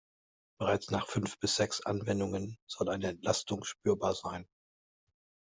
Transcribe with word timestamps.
Bereits 0.57 0.89
nach 0.89 1.05
fünf 1.05 1.37
bis 1.39 1.57
sechs 1.57 1.79
Anwendungen 1.85 2.57
soll 2.65 2.89
eine 2.89 3.09
Entlastung 3.09 3.63
spürbar 3.63 4.15
sein. 4.15 4.47